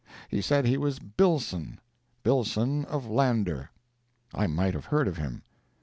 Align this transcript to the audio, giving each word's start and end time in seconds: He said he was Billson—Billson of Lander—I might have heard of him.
He 0.29 0.41
said 0.41 0.65
he 0.65 0.79
was 0.79 0.97
Billson—Billson 0.97 2.85
of 2.85 3.05
Lander—I 3.07 4.47
might 4.47 4.73
have 4.73 4.85
heard 4.85 5.07
of 5.07 5.17
him. 5.17 5.43